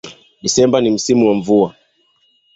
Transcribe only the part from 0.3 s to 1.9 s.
Desemba ni msimu wa mvua